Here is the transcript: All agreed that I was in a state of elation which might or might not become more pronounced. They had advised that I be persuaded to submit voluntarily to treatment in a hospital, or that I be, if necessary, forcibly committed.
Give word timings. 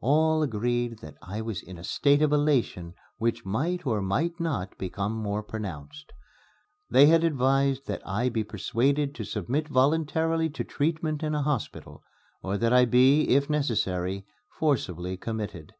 All 0.00 0.44
agreed 0.44 1.00
that 1.00 1.16
I 1.22 1.40
was 1.40 1.60
in 1.60 1.76
a 1.76 1.82
state 1.82 2.22
of 2.22 2.32
elation 2.32 2.94
which 3.18 3.44
might 3.44 3.84
or 3.84 4.00
might 4.00 4.38
not 4.38 4.78
become 4.78 5.12
more 5.12 5.42
pronounced. 5.42 6.12
They 6.88 7.06
had 7.06 7.24
advised 7.24 7.88
that 7.88 8.00
I 8.06 8.28
be 8.28 8.44
persuaded 8.44 9.12
to 9.16 9.24
submit 9.24 9.66
voluntarily 9.66 10.50
to 10.50 10.62
treatment 10.62 11.24
in 11.24 11.34
a 11.34 11.42
hospital, 11.42 12.04
or 12.44 12.56
that 12.58 12.72
I 12.72 12.84
be, 12.84 13.22
if 13.30 13.50
necessary, 13.50 14.24
forcibly 14.50 15.16
committed. 15.16 15.74